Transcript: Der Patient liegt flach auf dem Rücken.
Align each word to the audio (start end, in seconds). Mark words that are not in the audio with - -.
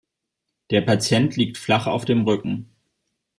Der 0.71 0.81
Patient 0.81 1.35
liegt 1.37 1.59
flach 1.59 1.85
auf 1.85 2.05
dem 2.05 2.23
Rücken. 2.23 2.71